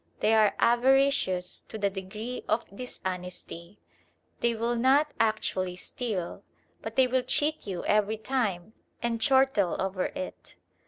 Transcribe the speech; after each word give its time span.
They 0.19 0.33
are 0.33 0.55
avaricious 0.57 1.61
to 1.67 1.77
the 1.77 1.91
degree 1.91 2.43
of 2.49 2.65
dishonesty. 2.75 3.77
They 4.39 4.55
will 4.55 4.75
not 4.75 5.11
actually 5.19 5.75
steal, 5.75 6.41
but 6.81 6.95
they 6.95 7.05
will 7.05 7.21
cheat 7.21 7.67
you 7.67 7.85
every 7.85 8.17
time 8.17 8.73
and 9.03 9.21
chortle 9.21 9.79
over 9.79 10.05
it. 10.05 10.55